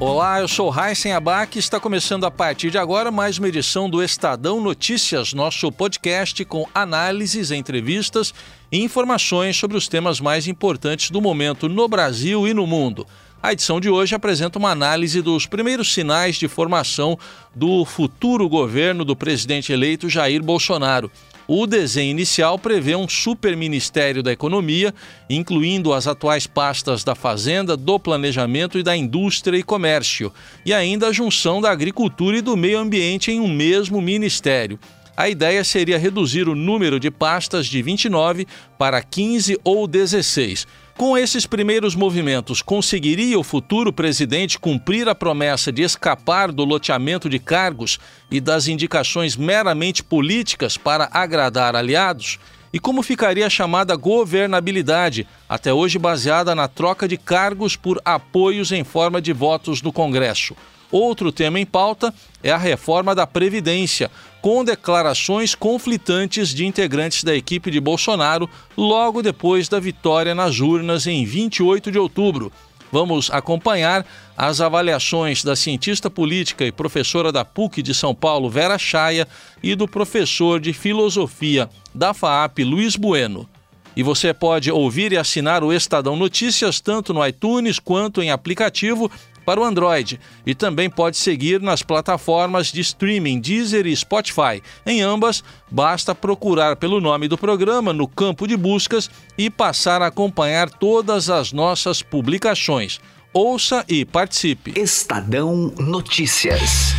[0.00, 3.90] Olá, eu sou Raíssen Abac e está começando a partir de agora mais uma edição
[3.90, 8.32] do Estadão Notícias, nosso podcast com análises, entrevistas
[8.70, 13.04] e informações sobre os temas mais importantes do momento no Brasil e no mundo.
[13.42, 17.18] A edição de hoje apresenta uma análise dos primeiros sinais de formação
[17.52, 21.10] do futuro governo do presidente eleito Jair Bolsonaro.
[21.50, 24.94] O desenho inicial prevê um superministério da Economia,
[25.30, 30.30] incluindo as atuais pastas da Fazenda, do Planejamento e da Indústria e Comércio,
[30.62, 34.78] e ainda a junção da Agricultura e do Meio Ambiente em um mesmo ministério.
[35.16, 40.66] A ideia seria reduzir o número de pastas de 29 para 15 ou 16.
[40.98, 47.28] Com esses primeiros movimentos, conseguiria o futuro presidente cumprir a promessa de escapar do loteamento
[47.30, 52.40] de cargos e das indicações meramente políticas para agradar aliados?
[52.72, 58.72] E como ficaria a chamada governabilidade, até hoje baseada na troca de cargos por apoios
[58.72, 60.56] em forma de votos no Congresso?
[60.90, 67.34] Outro tema em pauta é a reforma da Previdência, com declarações conflitantes de integrantes da
[67.34, 72.50] equipe de Bolsonaro logo depois da vitória nas urnas em 28 de outubro.
[72.90, 78.78] Vamos acompanhar as avaliações da cientista política e professora da PUC de São Paulo, Vera
[78.78, 79.28] Chaia,
[79.62, 83.46] e do professor de filosofia da FAAP, Luiz Bueno.
[83.94, 89.10] E você pode ouvir e assinar o Estadão Notícias tanto no iTunes quanto em aplicativo
[89.48, 94.62] para o Android e também pode seguir nas plataformas de streaming Deezer e Spotify.
[94.84, 100.08] Em ambas, basta procurar pelo nome do programa no campo de buscas e passar a
[100.08, 103.00] acompanhar todas as nossas publicações.
[103.32, 104.78] Ouça e participe.
[104.78, 106.92] Estadão Notícias.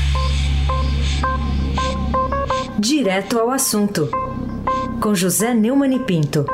[2.79, 4.09] Direto ao assunto.
[4.99, 6.47] Com José Neumann e Pinto.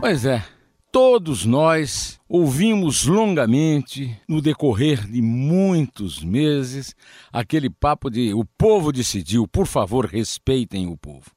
[0.00, 0.44] Pois é,
[0.92, 6.94] Todos nós ouvimos longamente, no decorrer de muitos meses,
[7.32, 11.30] aquele papo de o povo decidiu, por favor, respeitem o povo.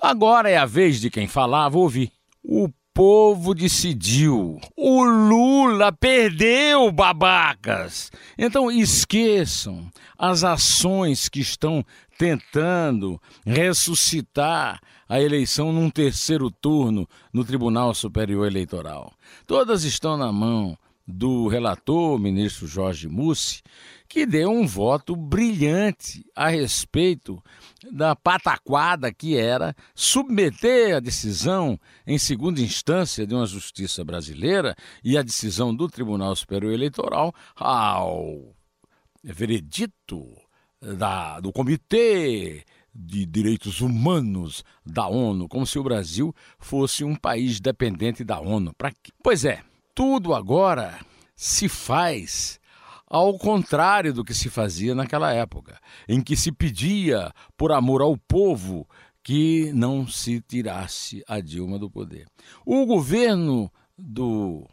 [0.00, 2.12] Agora é a vez de quem falava ouvir.
[2.40, 4.60] O povo decidiu.
[4.76, 8.12] O Lula perdeu, babacas.
[8.38, 11.84] Então esqueçam as ações que estão
[12.16, 14.78] tentando ressuscitar
[15.10, 19.12] a eleição num terceiro turno no Tribunal Superior Eleitoral.
[19.44, 23.60] Todas estão na mão do relator, ministro Jorge Mussi,
[24.08, 27.42] que deu um voto brilhante a respeito
[27.90, 35.18] da pataquada que era submeter a decisão em segunda instância de uma justiça brasileira e
[35.18, 38.54] a decisão do Tribunal Superior Eleitoral ao
[39.24, 40.24] veredito
[40.80, 42.64] da, do Comitê
[42.94, 48.72] de Direitos Humanos da ONU, como se o Brasil fosse um país dependente da ONU.
[48.76, 49.12] Pra quê?
[49.22, 49.62] Pois é,
[49.94, 50.98] tudo agora
[51.36, 52.60] se faz
[53.06, 58.16] ao contrário do que se fazia naquela época, em que se pedia, por amor ao
[58.16, 58.88] povo,
[59.22, 62.26] que não se tirasse a Dilma do poder.
[62.64, 64.66] O governo do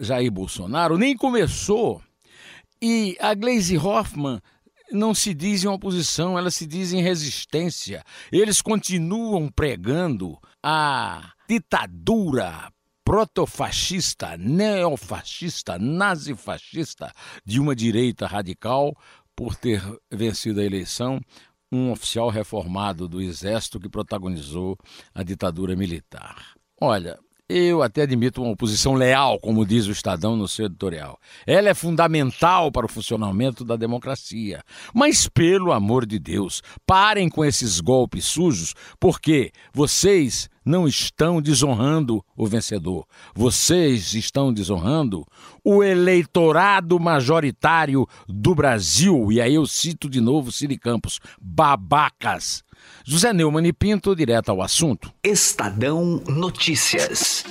[0.00, 2.02] Jair Bolsonaro nem começou
[2.80, 4.40] e a Gleisi Hoffmann
[4.90, 8.02] não se diz em oposição, elas se dizem resistência.
[8.32, 12.72] Eles continuam pregando a ditadura
[13.04, 17.12] protofascista, neofascista, nazifascista
[17.44, 18.94] de uma direita radical
[19.34, 21.20] por ter vencido a eleição
[21.70, 24.76] um oficial reformado do Exército que protagonizou
[25.14, 26.54] a ditadura militar.
[26.80, 31.18] Olha, eu até admito uma oposição leal, como diz o Estadão no seu editorial.
[31.46, 34.62] Ela é fundamental para o funcionamento da democracia.
[34.92, 42.22] Mas, pelo amor de Deus, parem com esses golpes sujos, porque vocês não estão desonrando
[42.36, 43.06] o vencedor.
[43.34, 45.26] Vocês estão desonrando
[45.64, 49.32] o eleitorado majoritário do Brasil.
[49.32, 52.62] E aí eu cito de novo Ciri Campos: babacas.
[53.04, 55.12] José Neumann e Pinto, direto ao assunto.
[55.24, 57.44] Estadão Notícias.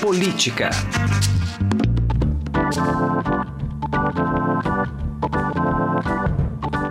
[0.00, 0.70] Política.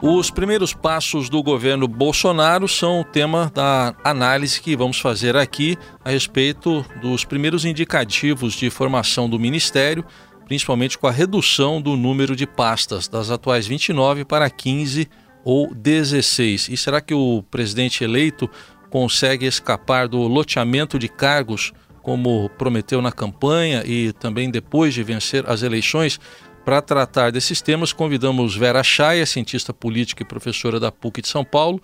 [0.08, 5.76] Os primeiros passos do governo Bolsonaro são o tema da análise que vamos fazer aqui
[6.04, 10.06] a respeito dos primeiros indicativos de formação do ministério,
[10.46, 15.10] principalmente com a redução do número de pastas, das atuais 29 para 15
[15.44, 16.70] ou 16.
[16.70, 18.48] E será que o presidente eleito
[18.92, 21.74] consegue escapar do loteamento de cargos
[22.06, 26.20] como prometeu na campanha e também depois de vencer as eleições.
[26.66, 31.46] Para tratar desses temas, convidamos Vera Chaia, cientista política e professora da PUC de São
[31.46, 31.80] Paulo,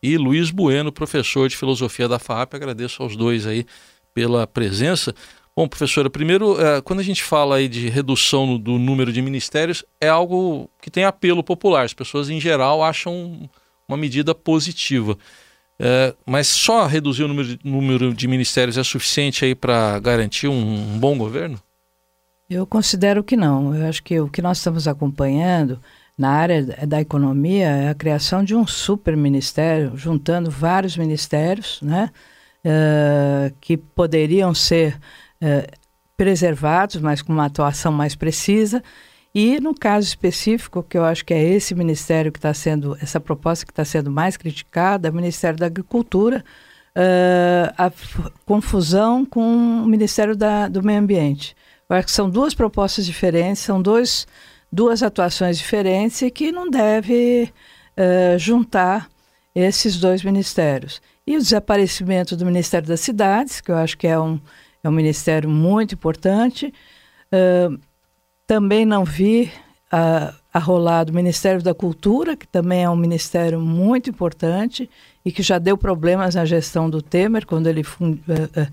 [0.00, 2.54] e Luiz Bueno, professor de filosofia da FAP.
[2.54, 3.66] Agradeço aos dois aí
[4.14, 5.12] pela presença.
[5.56, 9.84] Bom, professora, primeiro, é, quando a gente fala aí de redução do número de ministérios,
[10.00, 11.84] é algo que tem apelo popular.
[11.84, 13.50] As pessoas, em geral, acham
[13.88, 15.18] uma medida positiva.
[15.76, 20.46] É, mas só reduzir o número de, número de ministérios é suficiente aí para garantir
[20.46, 21.60] um, um bom governo?
[22.50, 23.74] Eu considero que não.
[23.76, 25.80] Eu acho que o que nós estamos acompanhando
[26.18, 32.10] na área da economia é a criação de um super ministério, juntando vários ministérios, né,
[32.64, 34.98] uh, que poderiam ser
[35.40, 35.70] eh,
[36.16, 38.82] preservados, mas com uma atuação mais precisa.
[39.34, 43.20] E no caso específico, que eu acho que é esse ministério que está sendo, essa
[43.20, 46.44] proposta que está sendo mais criticada, é o Ministério da Agricultura,
[46.96, 47.92] uh, a
[48.44, 51.56] confusão com o Ministério da, do Meio Ambiente.
[51.90, 54.24] Eu acho que são duas propostas diferentes, são dois,
[54.70, 57.52] duas atuações diferentes e que não deve
[57.96, 59.10] uh, juntar
[59.52, 61.02] esses dois ministérios.
[61.26, 64.40] E o desaparecimento do Ministério das Cidades, que eu acho que é um,
[64.84, 66.72] é um ministério muito importante.
[67.32, 67.76] Uh,
[68.46, 69.50] também não vi
[69.90, 74.88] a, a rolar do Ministério da Cultura, que também é um ministério muito importante
[75.24, 78.68] e que já deu problemas na gestão do Temer, quando ele uh, uh,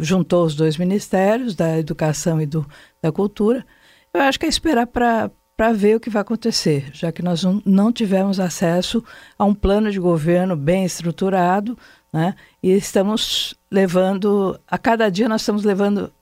[0.00, 2.66] juntou os dois ministérios, da Educação e do,
[3.02, 3.64] da Cultura.
[4.12, 7.92] Eu acho que é esperar para ver o que vai acontecer, já que nós não
[7.92, 9.02] tivemos acesso
[9.38, 11.76] a um plano de governo bem estruturado,
[12.12, 12.34] né?
[12.62, 16.12] E estamos levando, a cada dia nós estamos levando,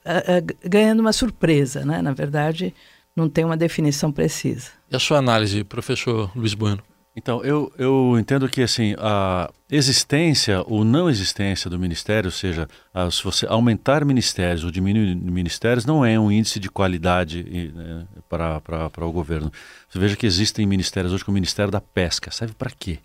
[0.63, 2.01] ganhando uma surpresa, né?
[2.01, 2.73] Na verdade,
[3.15, 4.71] não tem uma definição precisa.
[4.89, 6.81] E a sua análise, professor Luiz Bueno?
[7.15, 12.67] Então, eu, eu entendo que assim, a existência ou não existência do ministério, ou seja,
[12.91, 17.43] a, se você aumentar ministérios ou diminuir ministérios, não é um índice de qualidade
[17.73, 19.51] né, para, o governo.
[19.87, 22.31] Você veja que existem ministérios hoje como o Ministério da Pesca.
[22.31, 22.97] Serve para quê?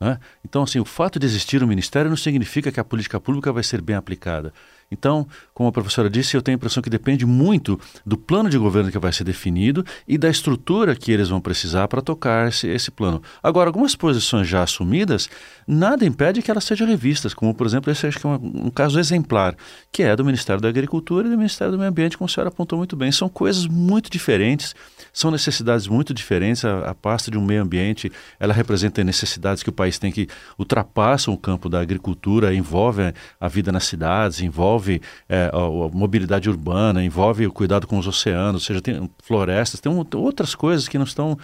[0.00, 0.18] Né?
[0.44, 3.62] Então, assim, o fato de existir um ministério não significa que a política pública vai
[3.62, 4.52] ser bem aplicada.
[4.90, 8.56] Então, como a professora disse, eu tenho a impressão que depende muito do plano de
[8.56, 12.68] governo que vai ser definido e da estrutura que eles vão precisar para tocar esse,
[12.68, 13.20] esse plano.
[13.42, 15.28] Agora, algumas posições já assumidas,
[15.66, 18.70] nada impede que elas sejam revistas, como, por exemplo, esse acho que é um, um
[18.70, 19.56] caso exemplar,
[19.90, 22.48] que é do Ministério da Agricultura e do Ministério do Meio Ambiente, como a senhora
[22.48, 23.10] apontou muito bem.
[23.10, 24.74] São coisas muito diferentes,
[25.16, 26.62] são necessidades muito diferentes.
[26.62, 30.28] A, a pasta de um meio ambiente, ela representa necessidades que o país tem que
[30.58, 36.50] ultrapassam o campo da agricultura, envolve a vida nas cidades, envolve é, a, a, mobilidade
[36.50, 40.86] urbana, envolve o cuidado com os oceanos, ou seja, tem florestas, tem um, outras coisas
[40.86, 41.38] que não estão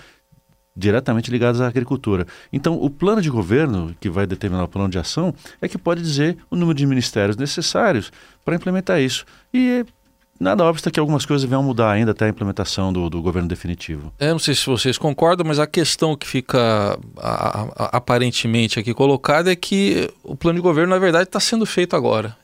[0.77, 2.27] diretamente ligadas à agricultura.
[2.53, 6.03] Então, o plano de governo, que vai determinar o plano de ação, é que pode
[6.03, 8.13] dizer o número de ministérios necessários
[8.45, 9.25] para implementar isso.
[9.53, 9.87] E
[10.43, 14.13] nada obsta que algumas coisas vão mudar ainda até a implementação do, do governo definitivo.
[14.19, 18.93] Eu não sei se vocês concordam, mas a questão que fica a, a, aparentemente aqui
[18.93, 22.37] colocada é que o plano de governo, na verdade, está sendo feito agora.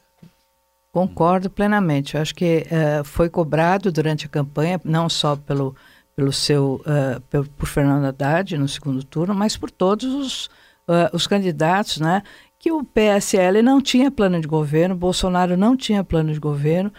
[0.93, 2.15] Concordo plenamente.
[2.15, 5.77] Eu acho que uh, foi cobrado durante a campanha, não só pelo,
[6.17, 10.47] pelo seu, uh, pelo, por Fernando Haddad no segundo turno, mas por todos os,
[10.89, 12.23] uh, os candidatos, né?
[12.59, 16.93] Que o PSL não tinha plano de governo, Bolsonaro não tinha plano de governo,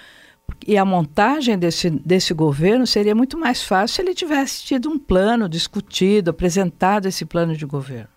[0.67, 4.97] e a montagem desse, desse governo seria muito mais fácil se ele tivesse tido um
[4.97, 8.09] plano discutido, apresentado esse plano de governo.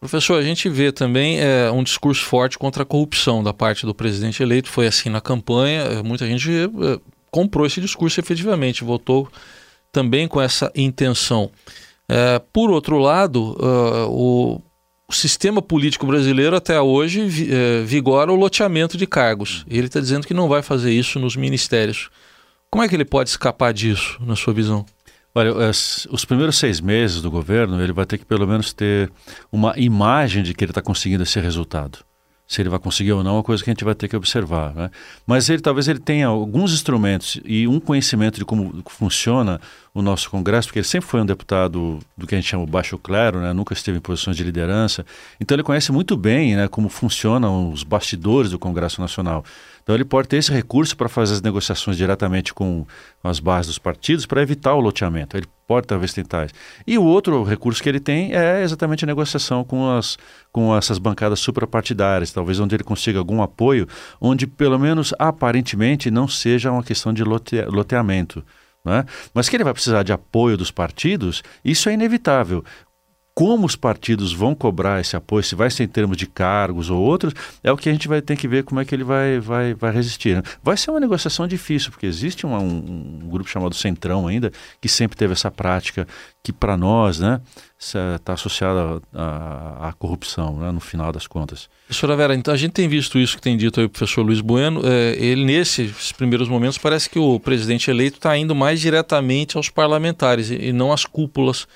[0.00, 3.92] Professor, a gente vê também é, um discurso forte contra a corrupção da parte do
[3.92, 4.68] presidente eleito.
[4.68, 9.28] Foi assim na campanha, é, muita gente é, comprou esse discurso efetivamente, votou
[9.90, 11.50] também com essa intenção.
[12.08, 14.62] É, por outro lado, uh, o,
[15.08, 19.64] o, sistema político brasileiro até hoje é, vigora o loteamento de cargos.
[19.68, 22.10] Ele está dizendo que não vai fazer isso nos ministérios.
[22.70, 24.84] Como é que ele pode escapar disso, na sua visão?
[25.34, 25.52] Olha,
[26.10, 29.10] os primeiros seis meses do governo, ele vai ter que pelo menos ter
[29.52, 31.98] uma imagem de que ele está conseguindo esse resultado.
[32.46, 34.16] Se ele vai conseguir ou não, é uma coisa que a gente vai ter que
[34.16, 34.74] observar.
[34.74, 34.90] Né?
[35.26, 39.60] Mas ele talvez ele tenha alguns instrumentos e um conhecimento de como funciona
[39.94, 42.98] o nosso Congresso, porque ele sempre foi um deputado do que a gente chama baixo
[42.98, 43.52] clero, né?
[43.52, 45.04] nunca esteve em posições de liderança.
[45.40, 49.44] Então ele conhece muito bem né, como funcionam os bastidores do Congresso Nacional.
[49.82, 52.86] Então ele pode ter esse recurso para fazer as negociações diretamente com,
[53.22, 55.34] com as bases dos partidos para evitar o loteamento.
[55.34, 56.54] Ele pode talvez tentar isso.
[56.86, 60.18] E o outro recurso que ele tem é exatamente a negociação com, as,
[60.52, 63.88] com essas bancadas suprapartidárias, talvez onde ele consiga algum apoio,
[64.20, 68.44] onde pelo menos aparentemente não seja uma questão de lote, loteamento.
[68.84, 69.04] Né?
[69.34, 72.64] Mas que ele vai precisar de apoio dos partidos, isso é inevitável
[73.38, 77.00] como os partidos vão cobrar esse apoio, se vai ser em termos de cargos ou
[77.00, 79.38] outros, é o que a gente vai ter que ver como é que ele vai,
[79.38, 80.34] vai, vai resistir.
[80.34, 80.42] Né?
[80.60, 84.88] Vai ser uma negociação difícil, porque existe um, um, um grupo chamado Centrão ainda, que
[84.88, 86.04] sempre teve essa prática
[86.42, 87.40] que para nós né,
[87.78, 91.68] está associada à, corrupção, né, no final das contas.
[91.86, 94.40] Professora Vera, então a gente tem visto isso que tem dito aí o professor Luiz
[94.40, 99.56] Bueno, é, ele nesses primeiros momentos parece que o presidente eleito está indo mais diretamente
[99.56, 101.68] aos parlamentares e, e não às cúpulas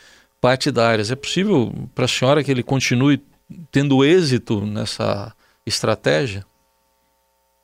[0.43, 1.13] partidárias.
[1.13, 3.23] É possível para a senhora que ele continue
[3.71, 5.33] tendo êxito nessa
[5.65, 6.45] estratégia?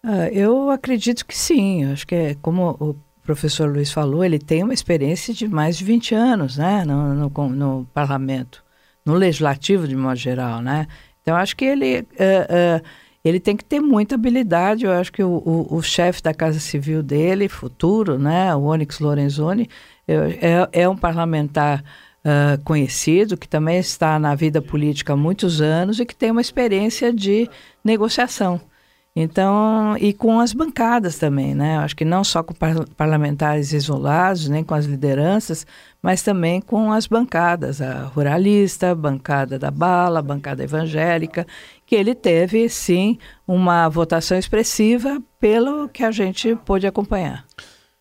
[0.02, 1.84] Ah, eu acredito que sim.
[1.92, 2.94] acho que é como o
[3.24, 7.48] professor Luiz falou, ele tem uma experiência de mais de 20 anos né, no, no,
[7.48, 8.64] no parlamento,
[9.04, 10.62] no legislativo de modo geral.
[10.62, 10.86] Né?
[11.20, 12.86] Então, acho que ele, uh, uh,
[13.24, 14.84] ele tem que ter muita habilidade.
[14.84, 19.00] Eu acho que o, o, o chefe da Casa Civil dele, futuro, né, o Onyx
[19.00, 19.68] Lorenzoni,
[20.06, 21.82] é, é um parlamentar
[22.28, 26.40] uh, conhecido, que também está na vida política há muitos anos e que tem uma
[26.40, 27.48] experiência de
[27.82, 28.60] negociação.
[29.20, 31.78] Então, e com as bancadas também, né?
[31.78, 35.66] Acho que não só com par parlamentares isolados, nem com as lideranças,
[36.00, 41.44] mas também com as bancadas, a ruralista, bancada da bala, bancada evangélica,
[41.84, 47.44] que ele teve, sim, uma votação expressiva pelo que a gente pôde acompanhar.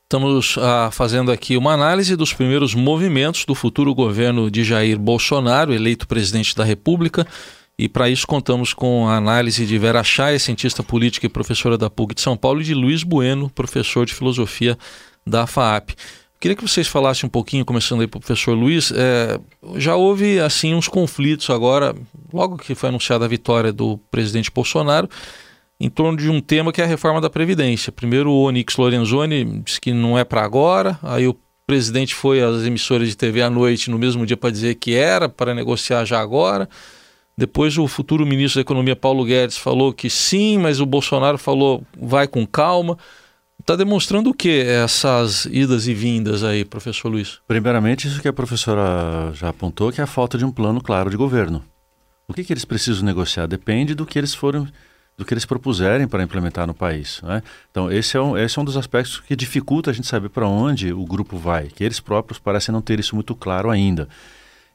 [0.08, 5.74] Estamos ah, fazendo aqui uma análise dos primeiros movimentos do futuro governo de Jair Bolsonaro,
[5.74, 7.28] eleito presidente da República.
[7.78, 11.90] E para isso contamos com a análise de Vera Chay, cientista política e professora da
[11.90, 14.78] PUC de São Paulo, e de Luiz Bueno, professor de filosofia
[15.26, 15.90] da FAAP.
[16.40, 18.94] Queria que vocês falassem um pouquinho, começando aí para o professor Luiz.
[18.96, 19.38] É,
[19.76, 21.94] já houve assim uns conflitos agora,
[22.32, 25.10] logo que foi anunciada a vitória do presidente Bolsonaro
[25.80, 27.92] em torno de um tema que é a reforma da Previdência.
[27.92, 32.64] Primeiro o Onyx Lorenzoni disse que não é para agora, aí o presidente foi às
[32.64, 36.20] emissoras de TV à noite no mesmo dia para dizer que era para negociar já
[36.20, 36.68] agora.
[37.38, 41.84] Depois o futuro ministro da Economia Paulo Guedes falou que sim, mas o Bolsonaro falou
[42.00, 42.98] vai com calma.
[43.60, 47.40] Está demonstrando o que essas idas e vindas aí, professor Luiz?
[47.48, 51.10] Primeiramente, isso que a professora já apontou, que é a falta de um plano claro
[51.10, 51.64] de governo.
[52.28, 54.68] O que, que eles precisam negociar depende do que eles foram
[55.18, 57.20] do que eles propuserem para implementar no país.
[57.24, 57.42] Né?
[57.72, 60.48] Então, esse é, um, esse é um dos aspectos que dificulta a gente saber para
[60.48, 64.08] onde o grupo vai, que eles próprios parecem não ter isso muito claro ainda.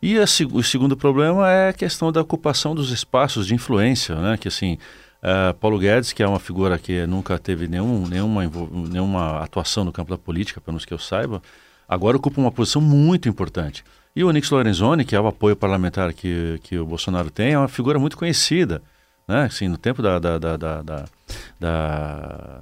[0.03, 4.37] E a, o segundo problema é a questão da ocupação dos espaços de influência, né?
[4.37, 4.79] que assim,
[5.23, 8.43] uh, Paulo Guedes, que é uma figura que nunca teve nenhum, nenhuma,
[8.91, 11.41] nenhuma atuação no campo da política, pelo menos que eu saiba,
[11.89, 13.85] agora ocupa uma posição muito importante.
[14.15, 17.59] E o Nix Lorenzoni, que é o apoio parlamentar que, que o Bolsonaro tem, é
[17.59, 18.83] uma figura muito conhecida
[19.27, 19.45] né?
[19.45, 21.05] Assim, no tempo da, da, da, da,
[21.61, 22.61] da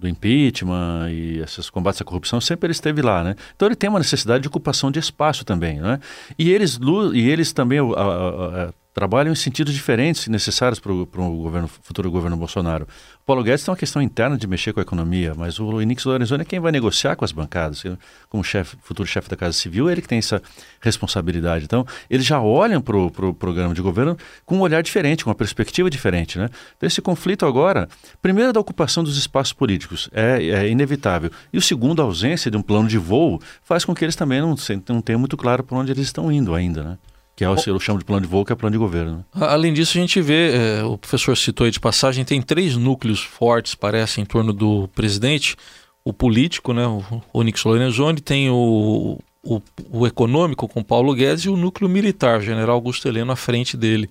[0.00, 3.36] do impeachment e esses combates à corrupção, sempre ele esteve lá, né?
[3.54, 6.00] Então ele tem uma necessidade de ocupação de espaço também, né?
[6.38, 6.80] E eles,
[7.12, 12.10] e eles também, a, a, a, trabalham em sentidos diferentes necessários para o governo, futuro
[12.10, 12.86] governo Bolsonaro.
[13.22, 16.04] O Paulo Guedes tem uma questão interna de mexer com a economia, mas o Inix
[16.04, 17.84] Lorenzoni é quem vai negociar com as bancadas.
[18.28, 20.42] Como chefe, futuro chefe da Casa Civil, é ele que tem essa
[20.80, 21.64] responsabilidade.
[21.64, 25.30] Então, eles já olham para o pro programa de governo com um olhar diferente, com
[25.30, 26.38] uma perspectiva diferente.
[26.38, 26.48] Né?
[26.76, 27.88] Então, esse conflito agora,
[28.20, 31.30] primeiro da ocupação dos espaços políticos, é, é inevitável.
[31.52, 34.40] E o segundo, a ausência de um plano de voo, faz com que eles também
[34.40, 34.56] não,
[34.88, 36.82] não tenham muito claro para onde eles estão indo ainda.
[36.82, 36.98] Né?
[37.40, 39.24] Que é o que eu chamo de plano de voo, que é plano de governo.
[39.34, 39.46] Né?
[39.46, 43.22] Além disso, a gente vê, é, o professor citou aí de passagem, tem três núcleos
[43.22, 45.56] fortes, parece, em torno do presidente.
[46.04, 51.48] O político, né, o Onyx Lorenzoni, tem o, o, o, econômico com Paulo Guedes e
[51.48, 54.10] o núcleo militar, o general Augusto Heleno à frente dele.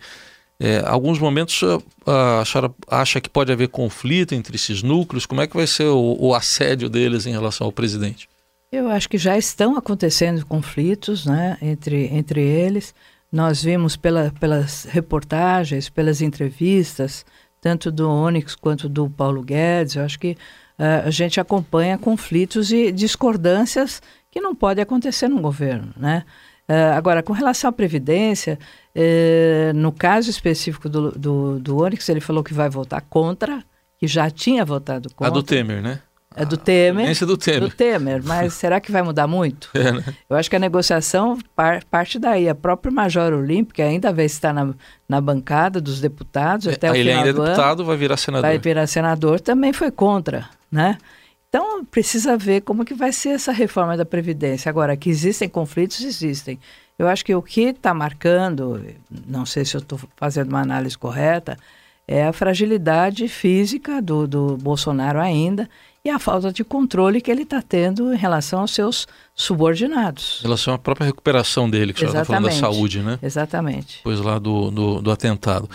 [0.59, 1.61] É, alguns momentos
[2.07, 5.27] a, a senhora acha que pode haver conflito entre esses núcleos?
[5.27, 8.27] Como é que vai ser o, o assédio deles em relação ao presidente?
[8.71, 12.95] Eu acho que já estão acontecendo conflitos né, entre, entre eles.
[13.31, 17.25] Nós vimos pela, pelas reportagens, pelas entrevistas,
[17.61, 22.71] tanto do Onyx quanto do Paulo Guedes, eu acho que uh, a gente acompanha conflitos
[22.71, 26.23] e discordâncias que não podem acontecer no governo, né?
[26.67, 28.59] Uh, agora, com relação à Previdência,
[28.95, 33.63] uh, no caso específico do, do, do Onyx, ele falou que vai votar contra,
[33.97, 35.27] que já tinha votado contra.
[35.27, 35.99] A do Temer, né?
[36.35, 37.09] É do Temer.
[37.09, 37.59] É do Temer.
[37.61, 39.69] Do Temer, mas será que vai mudar muito?
[39.79, 40.03] É, né?
[40.29, 42.49] Eu acho que a negociação par, parte daí.
[42.49, 44.73] A própria Major Olímpica ainda vai estar na,
[45.07, 48.41] na bancada dos deputados é, até o ele final ainda é deputado, vai virar senador.
[48.47, 50.97] Vai virar senador, também foi contra, né?
[51.47, 54.69] Então, precisa ver como que vai ser essa reforma da Previdência.
[54.69, 56.59] Agora, que existem conflitos, existem.
[56.97, 58.85] Eu acho que o que está marcando,
[59.25, 61.57] não sei se eu estou fazendo uma análise correta,
[62.07, 65.67] é a fragilidade física do, do Bolsonaro ainda
[66.03, 70.39] e a falta de controle que ele está tendo em relação aos seus subordinados.
[70.39, 73.19] Em relação à própria recuperação dele, que já está falando da saúde, né?
[73.21, 73.97] Exatamente.
[73.97, 75.69] Depois lá do, do, do atentado.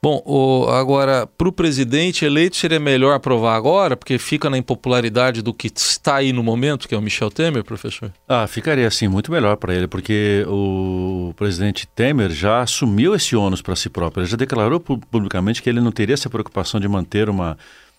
[0.00, 5.42] Bom, o, agora, para o presidente eleito, seria melhor aprovar agora, porque fica na impopularidade
[5.42, 8.12] do que está aí no momento, que é o Michel Temer, professor?
[8.28, 13.60] Ah, ficaria assim, muito melhor para ele, porque o presidente Temer já assumiu esse ônus
[13.60, 14.22] para si próprio.
[14.22, 17.58] Ele já declarou publicamente que ele não teria essa preocupação de manter uma,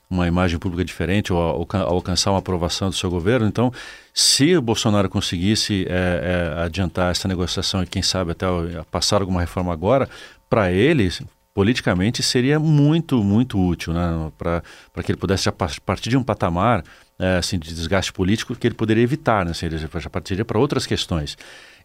[0.10, 3.46] uma imagem pública diferente ou alcançar uma aprovação do seu governo.
[3.46, 3.72] Então,
[4.14, 8.48] se o Bolsonaro conseguisse é, é, adiantar essa negociação e, quem sabe, até
[8.90, 10.10] passar alguma reforma agora,
[10.50, 11.10] para ele
[11.54, 14.32] politicamente seria muito, muito útil, né?
[14.38, 14.64] para
[15.04, 16.84] que ele pudesse já partir de um patamar
[17.38, 19.52] assim, de desgaste político que ele poderia evitar, né?
[19.52, 21.38] Assim, ele já partiria para outras questões.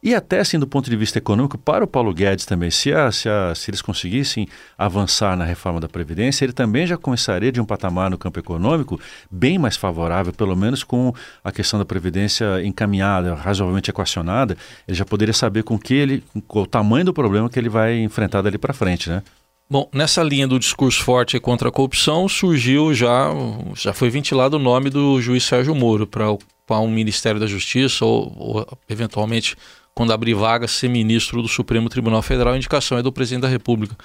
[0.04, 3.10] E até assim, do ponto de vista econômico, para o Paulo Guedes também, se, a,
[3.10, 7.58] se, a, se eles conseguissem avançar na reforma da Previdência, ele também já começaria de
[7.58, 9.00] um patamar no campo econômico
[9.30, 11.10] bem mais favorável, pelo menos com
[11.42, 16.60] a questão da Previdência encaminhada, razoavelmente equacionada, ele já poderia saber com que ele, com
[16.60, 19.22] o tamanho do problema que ele vai enfrentar dali para frente, né?
[19.68, 23.28] Bom, nessa linha do discurso forte contra a corrupção, surgiu já,
[23.74, 28.04] já foi ventilado o nome do juiz Sérgio Moro para ocupar um Ministério da Justiça
[28.04, 29.56] ou, ou, eventualmente,
[29.94, 32.52] quando abrir vaga, ser ministro do Supremo Tribunal Federal.
[32.52, 33.96] A indicação é do presidente da República.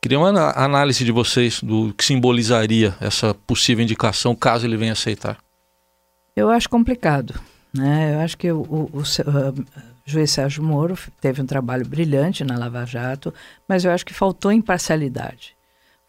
[0.00, 5.38] Queria uma análise de vocês do que simbolizaria essa possível indicação, caso ele venha aceitar.
[6.34, 7.38] Eu acho complicado.
[7.74, 8.14] Né?
[8.14, 9.04] Eu acho que o, o, o
[10.10, 13.32] juiz Sérgio Moro teve um trabalho brilhante na Lava Jato,
[13.68, 15.56] mas eu acho que faltou imparcialidade.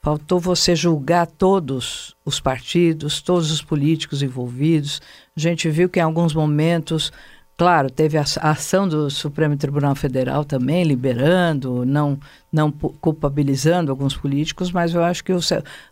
[0.02, 5.00] Faltou você julgar todos os partidos, todos os políticos envolvidos.
[5.38, 7.14] A gente viu que em alguns momentos,
[7.56, 12.20] claro, teve a ação do Supremo Tribunal Federal também, liberando, não,
[12.52, 15.40] não culpabilizando alguns políticos, mas eu acho que o,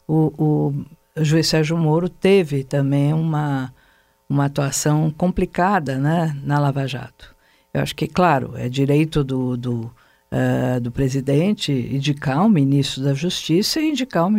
[0.08, 3.72] o, o juiz Sérgio Moro teve também uma,
[4.28, 7.39] uma atuação complicada né, na Lava Jato.
[7.74, 9.92] Eu acho que, claro, é direito do, do,
[10.32, 14.36] uh, do presidente indicar um ministro da Justiça e indicar um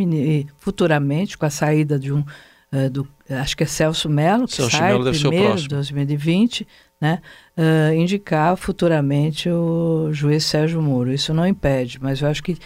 [0.58, 4.76] futuramente, com a saída de um, uh, do, acho que é Celso Melo, que Celso
[4.76, 6.66] sai Mello primeiro de 2020,
[7.00, 7.20] né,
[7.56, 11.12] uh, indicar futuramente o juiz Sérgio Moro.
[11.12, 12.58] Isso não impede, mas eu acho que,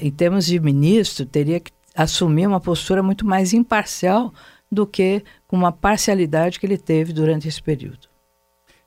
[0.00, 4.32] em termos de ministro, teria que assumir uma postura muito mais imparcial
[4.70, 8.08] do que com uma parcialidade que ele teve durante esse período.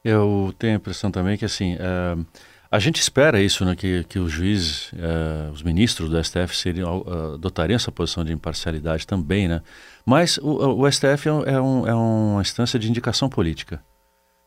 [0.04, 2.26] Eu tenho a impressão também que assim uh,
[2.72, 7.02] a gente espera isso, né, que, que os juízes, uh, os ministros do STF seriam,
[7.02, 9.62] uh, adotariam essa posição de imparcialidade também, né?
[10.06, 13.84] Mas o, o STF é, é, um, é uma instância de indicação política.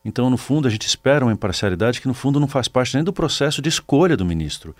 [0.03, 3.03] Então, no fundo, a gente espera uma imparcialidade que, no fundo, não faz parte nem
[3.03, 4.75] do processo de escolha do ministro.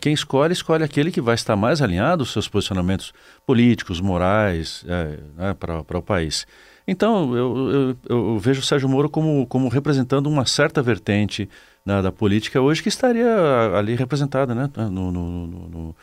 [0.00, 3.12] Quem escolhe, escolhe aquele que vai estar mais alinhado aos seus posicionamentos
[3.46, 6.44] políticos, morais, é, né, para o país.
[6.86, 11.48] Então, eu, eu, eu, vejo o Sérgio Moro como, como representando uma certa vertente
[12.02, 13.28] da política hoje que estaria
[13.76, 15.96] ali representada né, no, no, no,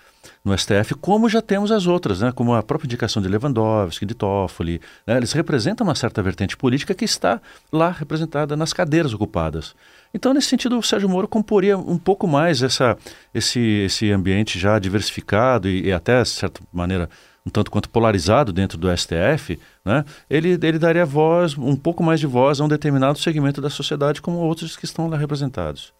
[0.45, 4.13] no, STF, como já temos as outras, né, como a própria indicação de Lewandowski, de
[4.13, 4.79] Toffoli.
[5.05, 9.75] Né, eles representam uma certa vertente política que está lá representada nas cadeiras ocupadas.
[10.13, 12.97] Então, nesse sentido, o Sérgio Moro comporia um pouco mais essa,
[13.33, 17.09] esse, esse ambiente já diversificado e, e até, de certa maneira,
[17.45, 22.19] um tanto quanto polarizado dentro do STF, né, ele, ele daria voz, um pouco mais
[22.19, 25.93] de voz a um determinado segmento da sociedade, como outros que estão lá representados.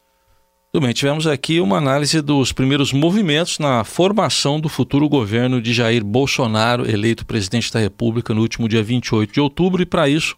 [0.72, 5.72] Tudo bem, tivemos aqui uma análise dos primeiros movimentos na formação do futuro governo de
[5.72, 10.36] Jair Bolsonaro, eleito presidente da República no último dia 28 de outubro, e para isso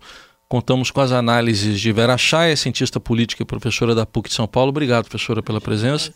[0.50, 4.48] contamos com as análises de Vera Chaia, cientista política e professora da PUC de São
[4.48, 4.70] Paulo.
[4.70, 6.12] Obrigado, professora, pela presença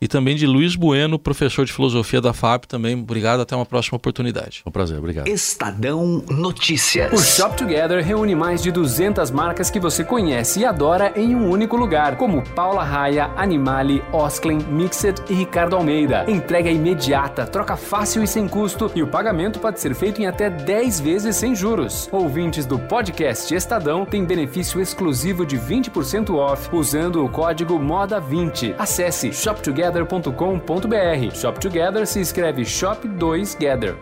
[0.00, 2.66] e também de Luiz Bueno, professor de filosofia da FAP.
[2.66, 4.62] Também obrigado, até uma próxima oportunidade.
[4.66, 5.28] Um prazer, obrigado.
[5.28, 7.12] Estadão Notícias.
[7.12, 11.48] O Shop Together reúne mais de 200 marcas que você conhece e adora em um
[11.48, 16.24] único lugar, como Paula Raia, Animale, Osklen, Mixed e Ricardo Almeida.
[16.28, 20.50] Entrega imediata, troca fácil e sem custo e o pagamento pode ser feito em até
[20.50, 22.08] 10 vezes sem juros.
[22.10, 28.74] Ouvintes do podcast Estadão têm benefício exclusivo de 20% off usando o código MODA20.
[28.78, 31.34] Acesse shoptogether shoptogether.com.br.
[31.34, 33.96] Shop Together se escreve Shop 2 Gather.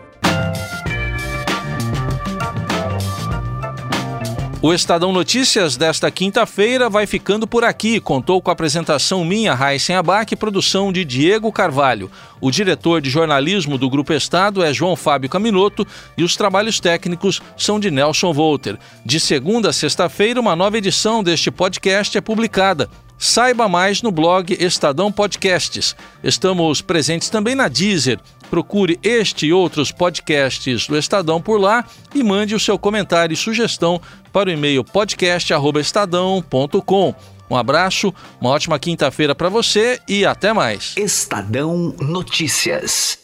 [4.61, 7.99] O Estadão Notícias desta quinta-feira vai ficando por aqui.
[7.99, 12.09] Contou com a apresentação minha, Raíssen Abac, produção de Diego Carvalho.
[12.39, 15.85] O diretor de jornalismo do Grupo Estado é João Fábio Caminoto
[16.17, 18.79] e os trabalhos técnicos são de Nelson Volter.
[19.05, 22.89] De segunda a sexta-feira, uma nova edição deste podcast é publicada.
[23.23, 25.95] Saiba mais no blog Estadão Podcasts.
[26.21, 32.21] Estamos presentes também na Deezer, Procure este e outros podcasts do Estadão por lá e
[32.21, 34.01] mande o seu comentário e sugestão
[34.33, 37.15] para o e-mail podcast@estadão.com.
[37.49, 40.93] Um abraço, uma ótima quinta-feira para você e até mais.
[40.97, 43.22] Estadão Notícias.